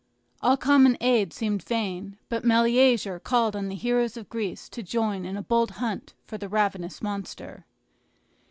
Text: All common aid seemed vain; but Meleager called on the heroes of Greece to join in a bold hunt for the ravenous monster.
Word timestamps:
All 0.41 0.57
common 0.57 0.97
aid 0.99 1.31
seemed 1.31 1.61
vain; 1.63 2.17
but 2.27 2.43
Meleager 2.43 3.19
called 3.19 3.55
on 3.55 3.67
the 3.67 3.75
heroes 3.75 4.17
of 4.17 4.29
Greece 4.29 4.67
to 4.69 4.81
join 4.81 5.25
in 5.25 5.37
a 5.37 5.43
bold 5.43 5.69
hunt 5.77 6.15
for 6.25 6.39
the 6.39 6.49
ravenous 6.49 7.03
monster. 7.03 7.67